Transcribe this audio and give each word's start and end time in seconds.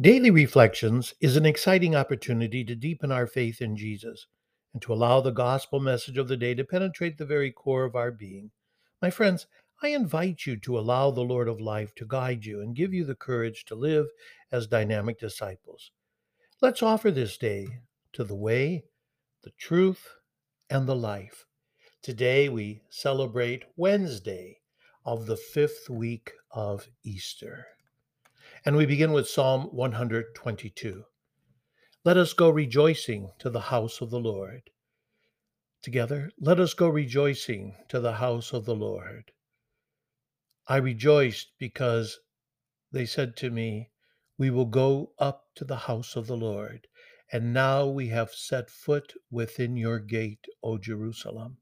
Daily 0.00 0.32
Reflections 0.32 1.14
is 1.20 1.36
an 1.36 1.46
exciting 1.46 1.94
opportunity 1.94 2.64
to 2.64 2.74
deepen 2.74 3.12
our 3.12 3.28
faith 3.28 3.62
in 3.62 3.76
Jesus 3.76 4.26
and 4.72 4.82
to 4.82 4.92
allow 4.92 5.20
the 5.20 5.30
gospel 5.30 5.78
message 5.78 6.18
of 6.18 6.26
the 6.26 6.36
day 6.36 6.52
to 6.52 6.64
penetrate 6.64 7.16
the 7.16 7.24
very 7.24 7.52
core 7.52 7.84
of 7.84 7.94
our 7.94 8.10
being. 8.10 8.50
My 9.00 9.10
friends, 9.10 9.46
I 9.84 9.90
invite 9.90 10.46
you 10.46 10.56
to 10.56 10.80
allow 10.80 11.12
the 11.12 11.20
Lord 11.20 11.46
of 11.46 11.60
life 11.60 11.94
to 11.94 12.06
guide 12.06 12.44
you 12.44 12.60
and 12.60 12.74
give 12.74 12.92
you 12.92 13.04
the 13.04 13.14
courage 13.14 13.64
to 13.66 13.76
live 13.76 14.06
as 14.50 14.66
dynamic 14.66 15.20
disciples. 15.20 15.92
Let's 16.60 16.82
offer 16.82 17.12
this 17.12 17.38
day 17.38 17.68
to 18.14 18.24
the 18.24 18.34
way, 18.34 18.82
the 19.44 19.52
truth, 19.58 20.08
and 20.68 20.88
the 20.88 20.96
life. 20.96 21.46
Today 22.02 22.48
we 22.48 22.82
celebrate 22.90 23.66
Wednesday 23.76 24.58
of 25.04 25.26
the 25.26 25.36
fifth 25.36 25.88
week 25.88 26.32
of 26.50 26.88
Easter. 27.04 27.68
And 28.66 28.76
we 28.78 28.86
begin 28.86 29.12
with 29.12 29.28
Psalm 29.28 29.64
122. 29.72 31.04
Let 32.02 32.16
us 32.16 32.32
go 32.32 32.48
rejoicing 32.48 33.30
to 33.38 33.50
the 33.50 33.60
house 33.60 34.00
of 34.00 34.08
the 34.08 34.18
Lord. 34.18 34.70
Together, 35.82 36.30
let 36.40 36.58
us 36.58 36.72
go 36.72 36.88
rejoicing 36.88 37.76
to 37.90 38.00
the 38.00 38.14
house 38.14 38.54
of 38.54 38.64
the 38.64 38.74
Lord. 38.74 39.32
I 40.66 40.78
rejoiced 40.78 41.48
because 41.58 42.20
they 42.90 43.04
said 43.04 43.36
to 43.36 43.50
me, 43.50 43.90
We 44.38 44.48
will 44.48 44.64
go 44.64 45.12
up 45.18 45.44
to 45.56 45.66
the 45.66 45.76
house 45.84 46.16
of 46.16 46.26
the 46.26 46.36
Lord. 46.38 46.88
And 47.30 47.52
now 47.52 47.86
we 47.86 48.08
have 48.08 48.32
set 48.32 48.70
foot 48.70 49.12
within 49.30 49.76
your 49.76 49.98
gate, 49.98 50.46
O 50.62 50.78
Jerusalem. 50.78 51.58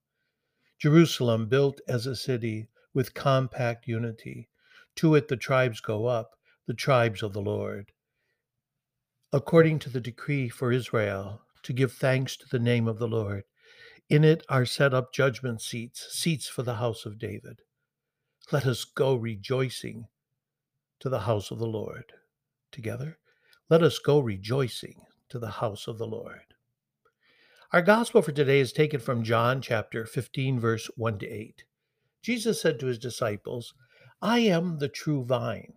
Jerusalem, 0.79 1.49
built 1.49 1.81
as 1.89 2.07
a 2.07 2.15
city 2.15 2.69
with 2.95 3.13
compact 3.13 3.89
unity. 3.89 4.51
To 4.97 5.17
it 5.17 5.27
the 5.27 5.37
tribes 5.37 5.81
go 5.81 6.07
up 6.07 6.37
the 6.67 6.75
tribes 6.75 7.23
of 7.23 7.33
the 7.33 7.41
Lord. 7.41 7.93
According 9.33 9.79
to 9.81 9.91
the 9.91 10.01
decree 10.01 10.49
for 10.49 10.71
Israel, 10.71 11.43
to 11.63 11.73
give 11.73 11.93
thanks 11.93 12.37
to 12.37 12.47
the 12.49 12.59
name 12.59 12.89
of 12.89 12.99
the 12.99 13.09
Lord. 13.09 13.45
In 14.09 14.25
it 14.25 14.45
are 14.49 14.67
set 14.67 14.93
up 14.93 15.13
judgment 15.13 15.61
seats, 15.61 16.07
seats 16.11 16.49
for 16.49 16.63
the 16.63 16.77
house 16.77 17.07
of 17.07 17.19
David. 17.19 17.61
Let 18.51 18.67
us 18.67 18.85
go 18.85 19.15
rejoicing 19.15 20.07
to 21.01 21.09
the 21.09 21.21
house 21.21 21.51
of 21.51 21.59
the 21.59 21.67
Lord. 21.67 22.13
Together, 22.71 23.19
let 23.71 23.83
us 23.83 23.99
go 23.99 24.19
rejoicing 24.19 25.07
to 25.29 25.39
the 25.39 25.51
house 25.51 25.87
of 25.87 25.99
the 25.99 26.07
Lord. 26.07 26.55
Our 27.73 27.83
gospel 27.83 28.21
for 28.21 28.33
today 28.33 28.61
is 28.61 28.73
taken 28.73 29.01
from 29.01 29.23
John 29.23 29.63
chapter 29.63 30.05
15, 30.05 30.61
verse 30.61 30.91
1 30.97 31.19
to 31.21 31.27
8. 31.27 31.65
Jesus 32.21 32.61
said 32.61 32.79
to 32.81 32.87
his 32.87 32.99
disciples, 32.99 33.73
I 34.21 34.41
am 34.41 34.79
the 34.79 34.89
true 34.89 35.25
vine 35.25 35.73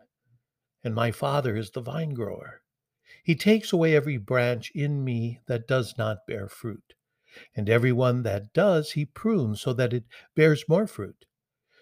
and 0.85 0.93
my 0.93 1.11
Father 1.11 1.57
is 1.57 1.71
the 1.71 1.81
vine 1.81 2.13
grower. 2.13 2.61
He 3.23 3.35
takes 3.35 3.73
away 3.73 3.95
every 3.95 4.17
branch 4.17 4.71
in 4.75 5.03
me 5.03 5.39
that 5.47 5.67
does 5.67 5.97
not 5.97 6.27
bear 6.27 6.47
fruit, 6.47 6.93
and 7.55 7.67
every 7.67 7.91
one 7.91 8.21
that 8.21 8.53
does, 8.53 8.91
he 8.91 9.03
prunes 9.03 9.61
so 9.61 9.73
that 9.73 9.93
it 9.93 10.03
bears 10.35 10.69
more 10.69 10.85
fruit. 10.85 11.25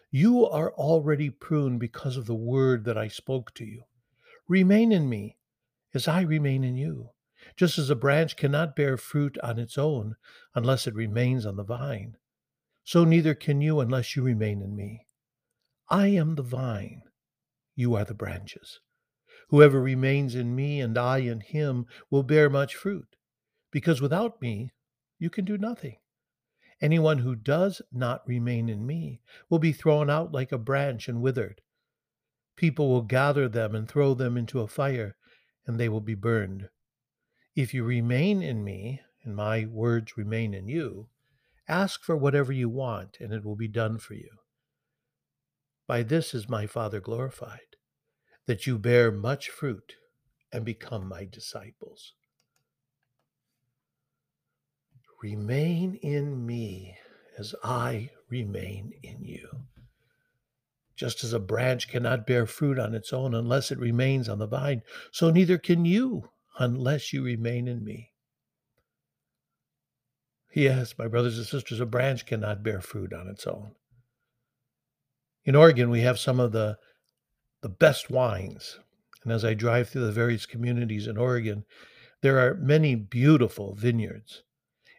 You 0.10 0.48
are 0.48 0.72
already 0.72 1.30
pruned 1.30 1.82
because 1.82 2.16
of 2.16 2.28
the 2.28 2.34
word 2.34 2.86
that 2.86 2.98
I 2.98 3.10
spoke 3.10 3.54
to 3.56 3.66
you. 3.66 3.84
Remain 4.48 4.94
in 4.94 5.10
me 5.10 5.38
as 5.94 6.08
I 6.08 6.22
remain 6.22 6.64
in 6.64 6.78
you. 6.78 7.10
Just 7.58 7.78
as 7.78 7.90
a 7.90 7.96
branch 7.96 8.38
cannot 8.38 8.74
bear 8.74 8.96
fruit 8.96 9.38
on 9.40 9.60
its 9.60 9.78
own 9.78 10.16
unless 10.56 10.88
it 10.88 10.96
remains 10.96 11.46
on 11.46 11.58
the 11.58 11.64
vine, 11.66 12.16
so 12.86 13.04
neither 13.04 13.36
can 13.36 13.60
you 13.60 13.82
unless 13.82 14.16
you 14.16 14.24
remain 14.24 14.62
in 14.62 14.78
me. 14.78 15.08
I 15.90 16.08
am 16.08 16.36
the 16.36 16.42
vine, 16.42 17.02
you 17.76 17.96
are 17.96 18.06
the 18.06 18.14
branches. 18.14 18.80
Whoever 19.50 19.82
remains 19.82 20.36
in 20.36 20.56
me 20.56 20.80
and 20.80 20.98
I 20.98 21.20
in 21.20 21.42
him 21.42 21.86
will 22.10 22.24
bear 22.24 22.50
much 22.50 22.76
fruit, 22.76 23.16
because 23.72 24.02
without 24.02 24.42
me 24.42 24.72
you 25.20 25.30
can 25.30 25.46
do 25.46 25.58
nothing. 25.58 25.98
Anyone 26.82 27.20
who 27.20 27.36
does 27.36 27.82
not 27.92 28.28
remain 28.28 28.68
in 28.68 28.86
me 28.86 29.22
will 29.50 29.60
be 29.60 29.72
thrown 29.72 30.10
out 30.10 30.32
like 30.32 30.52
a 30.52 30.58
branch 30.58 31.08
and 31.08 31.22
withered. 31.22 31.62
People 32.56 32.90
will 32.90 33.04
gather 33.04 33.48
them 33.48 33.74
and 33.74 33.88
throw 33.88 34.14
them 34.14 34.38
into 34.38 34.60
a 34.60 34.68
fire, 34.68 35.16
and 35.66 35.80
they 35.80 35.90
will 35.90 36.02
be 36.02 36.16
burned. 36.16 36.70
If 37.56 37.74
you 37.74 37.84
remain 37.84 38.42
in 38.42 38.64
me, 38.64 39.02
and 39.24 39.36
my 39.36 39.66
words 39.66 40.18
remain 40.18 40.54
in 40.54 40.68
you, 40.68 41.08
ask 41.68 42.04
for 42.04 42.18
whatever 42.18 42.52
you 42.52 42.70
want, 42.70 43.18
and 43.20 43.32
it 43.34 43.46
will 43.46 43.56
be 43.56 43.68
done 43.68 43.98
for 43.98 44.14
you. 44.14 44.30
By 45.88 46.04
this 46.04 46.34
is 46.34 46.50
my 46.50 46.68
Father 46.68 47.00
glorified 47.00 47.73
that 48.46 48.68
you 48.68 48.78
bear 48.78 49.12
much 49.12 49.50
fruit 49.50 49.96
and 50.52 50.66
become 50.66 51.08
my 51.08 51.26
disciples. 51.26 52.14
Remain 55.22 55.96
in 55.96 56.46
me 56.46 56.98
as 57.38 57.56
I 57.64 58.10
remain 58.30 58.94
in 59.02 59.24
you. 59.24 59.48
Just 60.96 61.24
as 61.24 61.34
a 61.34 61.40
branch 61.40 61.88
cannot 61.88 62.28
bear 62.28 62.46
fruit 62.46 62.78
on 62.78 62.94
its 62.94 63.14
own 63.14 63.34
unless 63.34 63.72
it 63.72 63.80
remains 63.80 64.30
on 64.30 64.40
the 64.40 64.48
vine, 64.48 64.84
so 65.12 65.32
neither 65.32 65.58
can 65.58 65.86
you 65.86 66.30
unless 66.60 67.14
you 67.14 67.24
remain 67.24 67.68
in 67.68 67.84
me. 67.84 68.12
Yes, 70.54 70.94
my 71.00 71.08
brothers 71.08 71.38
and 71.38 71.48
sisters, 71.48 71.80
a 71.80 71.86
branch 71.86 72.26
cannot 72.26 72.62
bear 72.62 72.80
fruit 72.80 73.12
on 73.12 73.28
its 73.28 73.48
own. 73.48 73.72
In 75.46 75.56
Oregon, 75.56 75.90
we 75.90 76.02
have 76.02 76.20
some 76.20 76.40
of 76.40 76.52
the 76.52 76.78
the 77.64 77.70
best 77.70 78.12
wines. 78.12 78.78
And 79.24 79.32
as 79.32 79.46
I 79.46 79.54
drive 79.54 79.88
through 79.88 80.06
the 80.06 80.12
various 80.12 80.46
communities 80.46 81.08
in 81.08 81.18
Oregon, 81.18 81.64
there 82.22 82.38
are 82.38 82.56
many 82.56 82.94
beautiful 82.94 83.74
vineyards. 83.74 84.44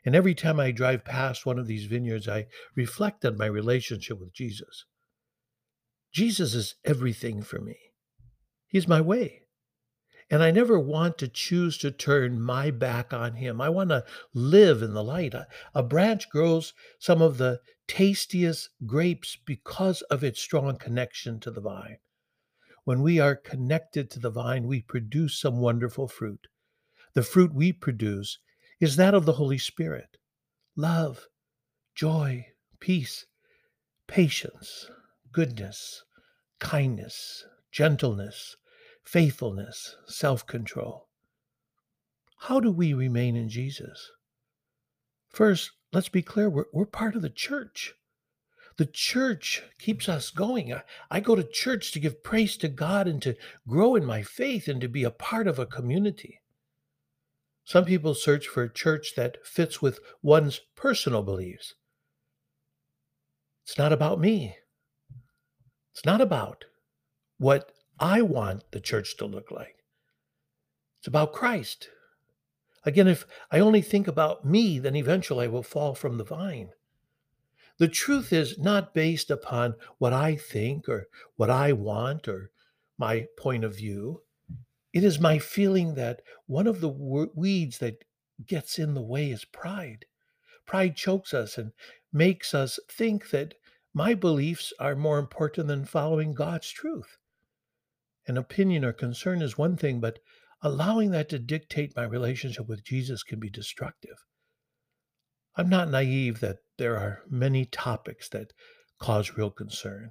And 0.02 0.16
every 0.16 0.34
time 0.34 0.58
I 0.58 0.70
drive 0.70 1.04
past 1.04 1.44
one 1.44 1.58
of 1.58 1.66
these 1.66 1.84
vineyards, 1.84 2.26
I 2.26 2.46
reflect 2.74 3.22
on 3.26 3.36
my 3.36 3.44
relationship 3.44 4.18
with 4.18 4.32
Jesus. 4.32 4.86
Jesus 6.10 6.54
is 6.54 6.76
everything 6.86 7.42
for 7.42 7.60
me, 7.60 7.76
He's 8.66 8.88
my 8.88 9.00
way. 9.02 9.42
And 10.30 10.42
I 10.42 10.50
never 10.50 10.78
want 10.78 11.18
to 11.18 11.28
choose 11.28 11.76
to 11.78 11.90
turn 11.90 12.40
my 12.40 12.70
back 12.70 13.12
on 13.12 13.34
Him. 13.34 13.60
I 13.60 13.68
want 13.68 13.90
to 13.90 14.06
live 14.32 14.80
in 14.80 14.94
the 14.94 15.04
light. 15.04 15.34
A, 15.34 15.46
a 15.74 15.82
branch 15.82 16.30
grows 16.30 16.72
some 16.98 17.20
of 17.20 17.36
the 17.36 17.60
tastiest 17.86 18.70
grapes 18.86 19.36
because 19.44 20.00
of 20.02 20.24
its 20.24 20.40
strong 20.40 20.78
connection 20.78 21.40
to 21.40 21.50
the 21.50 21.60
vine. 21.60 21.98
When 22.84 23.00
we 23.00 23.18
are 23.18 23.34
connected 23.34 24.10
to 24.10 24.18
the 24.18 24.30
vine, 24.30 24.66
we 24.66 24.82
produce 24.82 25.38
some 25.38 25.58
wonderful 25.58 26.06
fruit. 26.06 26.48
The 27.14 27.22
fruit 27.22 27.54
we 27.54 27.72
produce 27.72 28.38
is 28.78 28.96
that 28.96 29.14
of 29.14 29.24
the 29.24 29.32
Holy 29.34 29.58
Spirit 29.58 30.18
love, 30.76 31.28
joy, 31.94 32.46
peace, 32.80 33.26
patience, 34.06 34.90
goodness, 35.32 36.04
kindness, 36.58 37.46
gentleness, 37.72 38.56
faithfulness, 39.02 39.96
self 40.06 40.46
control. 40.46 41.08
How 42.36 42.60
do 42.60 42.70
we 42.70 42.92
remain 42.92 43.36
in 43.36 43.48
Jesus? 43.48 44.10
First, 45.30 45.70
let's 45.92 46.10
be 46.10 46.22
clear 46.22 46.50
we're, 46.50 46.66
we're 46.72 46.84
part 46.84 47.16
of 47.16 47.22
the 47.22 47.30
church. 47.30 47.94
The 48.76 48.86
church 48.86 49.62
keeps 49.78 50.08
us 50.08 50.30
going. 50.30 50.72
I, 50.72 50.82
I, 51.10 51.20
go 51.20 51.36
to 51.36 51.44
church 51.44 51.92
to 51.92 52.00
give 52.00 52.24
praise 52.24 52.56
to 52.56 52.68
God 52.68 53.06
and 53.06 53.22
to 53.22 53.36
grow 53.68 53.94
in 53.94 54.04
my 54.04 54.22
faith 54.22 54.66
and 54.66 54.80
to 54.80 54.88
be 54.88 55.04
a 55.04 55.10
part 55.10 55.46
of 55.46 55.58
a 55.58 55.66
community. 55.66 56.40
Some 57.64 57.84
people 57.84 58.14
search 58.14 58.48
for 58.48 58.64
a 58.64 58.72
church 58.72 59.14
that 59.16 59.46
fits 59.46 59.80
with 59.80 60.00
one's 60.22 60.60
personal 60.76 61.22
beliefs. 61.22 61.74
It's 63.64 63.78
not 63.78 63.92
about 63.92 64.20
me. 64.20 64.56
It's 65.92 66.04
not 66.04 66.20
about 66.20 66.64
what 67.38 67.70
I 67.98 68.22
want 68.22 68.64
the 68.72 68.80
church 68.80 69.16
to 69.18 69.26
look 69.26 69.50
like. 69.50 69.76
It's 70.98 71.08
about 71.08 71.32
Christ. 71.32 71.88
Again, 72.84 73.08
if 73.08 73.24
I 73.50 73.60
only 73.60 73.80
think 73.80 74.08
about 74.08 74.44
me, 74.44 74.78
then 74.78 74.96
eventually 74.96 75.44
I 75.44 75.48
will 75.48 75.62
fall 75.62 75.94
from 75.94 76.18
the 76.18 76.24
vine. 76.24 76.70
The 77.78 77.88
truth 77.88 78.32
is 78.32 78.58
not 78.58 78.94
based 78.94 79.30
upon 79.30 79.74
what 79.98 80.12
I 80.12 80.36
think 80.36 80.88
or 80.88 81.08
what 81.36 81.50
I 81.50 81.72
want 81.72 82.28
or 82.28 82.50
my 82.98 83.26
point 83.36 83.64
of 83.64 83.76
view. 83.76 84.22
It 84.92 85.02
is 85.02 85.18
my 85.18 85.40
feeling 85.40 85.94
that 85.94 86.22
one 86.46 86.68
of 86.68 86.80
the 86.80 86.88
weeds 86.88 87.78
that 87.78 88.04
gets 88.46 88.78
in 88.78 88.94
the 88.94 89.02
way 89.02 89.30
is 89.30 89.44
pride. 89.44 90.06
Pride 90.66 90.94
chokes 90.96 91.34
us 91.34 91.58
and 91.58 91.72
makes 92.12 92.54
us 92.54 92.78
think 92.88 93.30
that 93.30 93.54
my 93.92 94.14
beliefs 94.14 94.72
are 94.78 94.94
more 94.94 95.18
important 95.18 95.66
than 95.66 95.84
following 95.84 96.32
God's 96.32 96.70
truth. 96.70 97.18
An 98.26 98.36
opinion 98.36 98.84
or 98.84 98.92
concern 98.92 99.42
is 99.42 99.58
one 99.58 99.76
thing, 99.76 100.00
but 100.00 100.20
allowing 100.62 101.10
that 101.10 101.28
to 101.28 101.38
dictate 101.38 101.96
my 101.96 102.04
relationship 102.04 102.68
with 102.68 102.84
Jesus 102.84 103.22
can 103.22 103.40
be 103.40 103.50
destructive. 103.50 104.24
I'm 105.56 105.68
not 105.68 105.90
naive 105.90 106.40
that 106.40 106.58
there 106.78 106.96
are 106.96 107.22
many 107.30 107.64
topics 107.64 108.28
that 108.30 108.52
cause 108.98 109.36
real 109.36 109.50
concern. 109.50 110.10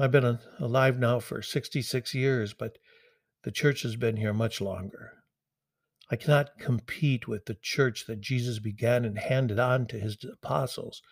I've 0.00 0.10
been 0.10 0.38
alive 0.58 0.98
now 0.98 1.20
for 1.20 1.42
66 1.42 2.14
years, 2.14 2.54
but 2.54 2.78
The 3.44 3.52
church 3.52 3.82
has 3.82 3.96
been 3.96 4.16
here 4.16 4.32
much 4.32 4.60
longer. 4.60 5.12
I 6.10 6.16
cannot 6.16 6.58
compete 6.58 7.28
with 7.28 7.44
the 7.44 7.56
church 7.60 8.06
that 8.06 8.20
Jesus 8.20 8.58
began 8.58 9.04
and 9.04 9.18
handed 9.18 9.58
on 9.58 9.86
to 9.88 9.98
his 9.98 10.16
apostles. 10.24 11.02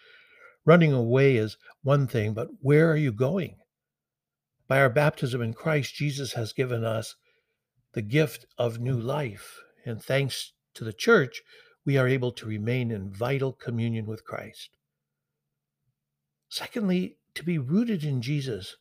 Running 0.65 0.93
away 0.93 1.37
is 1.37 1.57
one 1.83 2.07
thing, 2.07 2.33
but 2.35 2.49
where 2.61 2.91
are 2.91 2.97
you 2.97 3.13
going? 3.13 3.57
By 4.67 4.81
our 4.81 4.91
baptism 4.91 5.43
in 5.43 5.53
Christ, 5.53 5.95
Jesus 5.95 6.33
has 6.33 6.53
given 6.53 6.85
us 6.85 7.15
the 7.93 8.03
gift 8.03 8.47
of 8.57 8.81
new 8.81 8.99
life. 8.99 9.59
And 9.85 10.03
thanks 10.03 10.55
to 10.75 10.85
the 10.85 10.93
church, 10.93 11.43
we 11.85 11.97
are 11.97 12.09
able 12.09 12.33
to 12.33 12.47
remain 12.47 12.91
in 12.91 13.11
vital 13.11 13.53
communion 13.53 14.07
with 14.07 14.25
Christ. 14.25 14.77
Secondly, 16.49 17.17
to 17.35 17.45
be 17.45 17.59
rooted 17.59 18.05
in 18.05 18.23
Jesus, 18.23 18.77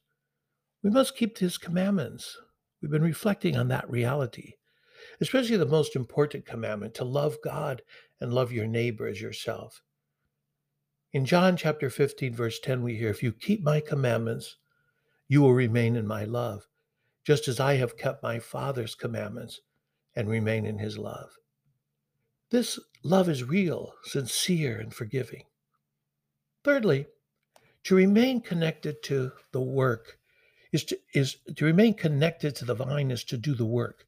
we 0.84 0.90
must 0.90 1.16
keep 1.16 1.38
his 1.38 1.58
commandments. 1.58 2.38
We've 2.82 2.92
been 2.92 3.02
reflecting 3.02 3.56
on 3.56 3.68
that 3.70 3.90
reality, 3.90 4.54
especially 5.20 5.58
the 5.58 5.66
most 5.66 5.96
important 5.96 6.46
commandment 6.46 6.94
to 6.96 7.06
love 7.06 7.38
God 7.44 7.82
and 8.20 8.34
love 8.34 8.52
your 8.52 8.68
neighbor 8.68 9.08
as 9.08 9.22
yourself. 9.22 9.82
In 11.14 11.26
John 11.26 11.58
chapter 11.58 11.90
15, 11.90 12.34
verse 12.34 12.60
10, 12.60 12.84
we 12.84 12.96
hear, 12.96 13.10
If 13.10 13.22
you 13.22 13.32
keep 13.34 13.64
my 13.64 13.80
commandments, 13.80 14.58
you 15.28 15.42
will 15.42 15.54
remain 15.54 15.96
in 15.96 16.08
my 16.08 16.24
love, 16.24 16.68
just 17.26 17.48
as 17.48 17.60
I 17.60 17.76
have 17.76 17.98
kept 17.98 18.24
my 18.24 18.40
Father's 18.40 18.96
commandments 18.96 19.62
and 20.16 20.30
remain 20.30 20.66
in 20.66 20.78
his 20.80 20.98
love. 20.98 21.32
This 22.52 22.80
love 23.04 23.30
is 23.30 23.44
real, 23.44 23.94
sincere, 24.04 24.80
and 24.80 24.94
forgiving. 24.94 25.46
Thirdly, 26.64 27.08
to 27.86 27.96
remain 27.96 28.42
connected 28.42 29.02
to 29.04 29.32
the 29.52 29.62
work 29.62 30.20
is 30.72 30.84
to, 30.86 31.00
is 31.14 31.38
to 31.56 31.66
remain 31.66 31.96
connected 31.96 32.56
to 32.58 32.66
the 32.66 32.76
vine 32.76 33.10
is 33.10 33.24
to 33.26 33.38
do 33.38 33.56
the 33.56 33.66
work. 33.66 34.06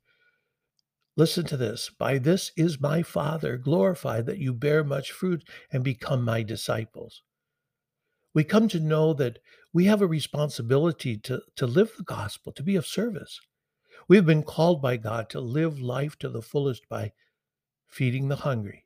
Listen 1.16 1.46
to 1.46 1.58
this. 1.58 1.90
By 1.98 2.18
this 2.20 2.52
is 2.56 2.80
my 2.80 3.02
Father 3.02 3.58
glorified 3.58 4.26
that 4.28 4.38
you 4.38 4.54
bear 4.54 4.84
much 4.84 5.12
fruit 5.12 5.48
and 5.72 5.84
become 5.84 6.24
my 6.24 6.44
disciples 6.44 7.22
we 8.34 8.44
come 8.44 8.68
to 8.70 8.80
know 8.80 9.14
that 9.14 9.40
we 9.72 9.86
have 9.86 10.02
a 10.02 10.08
responsibility 10.08 11.18
to, 11.18 11.42
to 11.56 11.68
live 11.68 11.94
the 11.98 12.04
gospel, 12.04 12.52
to 12.54 12.64
be 12.64 12.76
of 12.76 12.88
service. 12.88 13.40
We 14.08 14.16
have 14.16 14.26
been 14.26 14.44
called 14.44 14.82
by 14.82 14.98
God 14.98 15.30
to 15.30 15.40
live 15.40 15.80
life 15.80 16.18
to 16.20 16.30
the 16.30 16.42
fullest 16.42 16.90
by 16.90 17.12
feeding 17.94 18.28
the 18.28 18.38
hungry, 18.38 18.86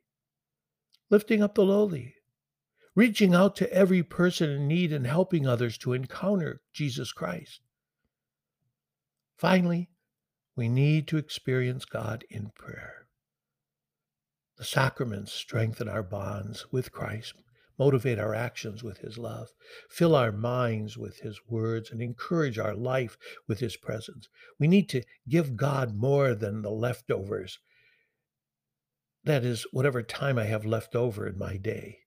lifting 1.08 1.42
up 1.42 1.54
the 1.54 1.64
lowly, 1.64 2.14
reaching 2.94 3.34
out 3.34 3.56
to 3.56 3.72
every 3.72 4.02
person 4.02 4.50
in 4.50 4.68
need 4.68 4.92
and 4.92 5.06
helping 5.06 5.46
others 5.46 5.78
to 5.78 5.94
encounter 5.94 6.60
Jesus 6.74 7.10
Christ. 7.12 7.62
Finally, 9.34 9.88
we 10.54 10.68
need 10.68 11.08
to 11.08 11.16
experience 11.16 11.86
God 11.86 12.22
in 12.28 12.50
prayer. 12.54 13.06
The 14.58 14.64
sacraments 14.64 15.32
strengthen 15.32 15.88
our 15.88 16.02
bonds 16.02 16.66
with 16.70 16.92
Christ 16.92 17.32
motivate 17.78 18.18
our 18.18 18.34
actions 18.34 18.82
with 18.82 18.98
His 18.98 19.16
love, 19.16 19.48
fill 19.88 20.14
our 20.14 20.32
minds 20.32 20.98
with 20.98 21.20
His 21.20 21.40
words, 21.48 21.90
and 21.90 22.02
encourage 22.02 22.58
our 22.58 22.74
life 22.74 23.16
with 23.46 23.60
His 23.60 23.76
presence. 23.76 24.28
We 24.58 24.66
need 24.66 24.88
to 24.90 25.04
give 25.28 25.56
God 25.56 25.94
more 25.94 26.34
than 26.34 26.62
the 26.62 26.70
leftovers. 26.70 27.58
That 29.28 29.44
is, 29.44 29.66
whatever 29.72 30.02
time 30.02 30.38
I 30.38 30.46
have 30.46 30.64
left 30.64 30.96
over 30.96 31.26
in 31.26 31.36
my 31.36 31.58
day. 31.58 31.98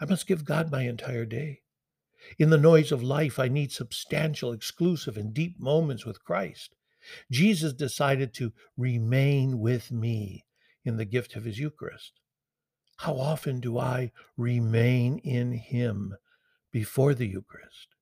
I 0.00 0.04
must 0.04 0.26
give 0.26 0.44
God 0.44 0.68
my 0.68 0.82
entire 0.82 1.24
day. 1.24 1.60
In 2.40 2.50
the 2.50 2.58
noise 2.58 2.90
of 2.90 3.04
life, 3.04 3.38
I 3.38 3.46
need 3.46 3.70
substantial, 3.70 4.50
exclusive, 4.50 5.16
and 5.16 5.32
deep 5.32 5.60
moments 5.60 6.04
with 6.04 6.24
Christ. 6.24 6.74
Jesus 7.30 7.72
decided 7.72 8.34
to 8.34 8.52
remain 8.76 9.60
with 9.60 9.92
me 9.92 10.44
in 10.84 10.96
the 10.96 11.04
gift 11.04 11.36
of 11.36 11.44
his 11.44 11.60
Eucharist. 11.60 12.18
How 12.96 13.14
often 13.14 13.60
do 13.60 13.78
I 13.78 14.10
remain 14.36 15.18
in 15.18 15.52
Him 15.52 16.16
before 16.72 17.14
the 17.14 17.28
Eucharist? 17.28 17.94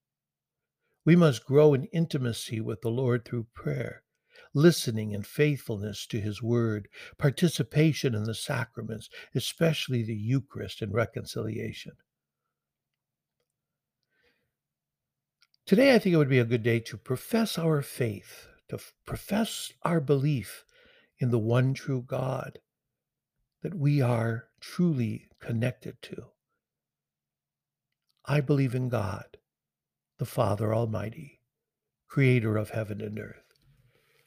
We 1.05 1.17
must 1.17 1.45
grow 1.45 1.75
in 1.75 1.85
intimacy 1.93 2.63
with 2.63 2.81
the 2.81 2.89
Lord 2.89 3.27
through 3.27 3.49
prayer, 3.53 4.05
listening 4.55 5.15
and 5.15 5.27
faithfulness 5.27 6.07
to 6.07 6.21
His 6.21 6.43
Word, 6.43 6.89
participation 7.19 8.15
in 8.15 8.25
the 8.25 8.35
sacraments, 8.35 9.09
especially 9.35 10.03
the 10.03 10.15
Eucharist 10.15 10.83
and 10.83 10.93
reconciliation. 10.93 11.93
Today, 15.65 15.95
I 15.95 15.99
think 15.99 16.15
it 16.15 16.19
would 16.19 16.29
be 16.29 16.41
a 16.41 16.45
good 16.45 16.63
day 16.63 16.81
to 16.81 16.97
profess 16.97 17.57
our 17.57 17.83
faith, 17.83 18.49
to 18.69 18.79
profess 19.07 19.73
our 19.85 20.01
belief 20.01 20.65
in 21.19 21.31
the 21.31 21.39
one 21.39 21.73
true 21.73 22.03
God 22.03 22.59
that 23.63 23.75
we 23.75 24.01
are 24.01 24.49
truly 24.61 25.29
connected 25.41 26.03
to. 26.03 26.27
I 28.25 28.41
believe 28.41 28.75
in 28.75 28.89
God, 28.89 29.37
the 30.19 30.25
Father 30.25 30.75
Almighty, 30.75 31.41
creator 32.09 32.57
of 32.57 32.71
heaven 32.71 33.01
and 33.01 33.19
earth, 33.19 33.52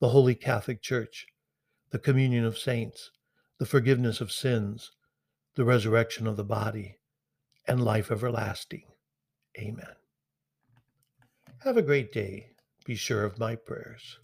the 0.00 0.08
Holy 0.08 0.34
Catholic 0.34 0.82
Church, 0.82 1.26
the 1.90 1.98
communion 1.98 2.44
of 2.44 2.58
saints, 2.58 3.10
the 3.58 3.66
forgiveness 3.66 4.20
of 4.20 4.32
sins, 4.32 4.92
the 5.56 5.64
resurrection 5.64 6.26
of 6.26 6.36
the 6.36 6.44
body, 6.44 6.98
and 7.68 7.84
life 7.84 8.10
everlasting. 8.10 8.84
Amen. 9.58 9.94
Have 11.64 11.76
a 11.76 11.82
great 11.82 12.12
day. 12.12 12.52
Be 12.86 12.94
sure 12.94 13.24
of 13.24 13.38
my 13.38 13.54
prayers. 13.54 14.18